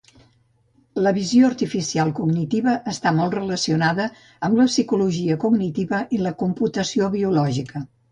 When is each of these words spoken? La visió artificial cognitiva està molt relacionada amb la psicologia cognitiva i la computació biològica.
La 1.07 1.11
visió 1.15 1.49
artificial 1.49 2.13
cognitiva 2.19 2.73
està 2.91 3.11
molt 3.17 3.35
relacionada 3.39 4.07
amb 4.47 4.57
la 4.61 4.65
psicologia 4.71 5.37
cognitiva 5.45 6.01
i 6.19 6.23
la 6.23 6.33
computació 6.41 7.11
biològica. 7.17 7.83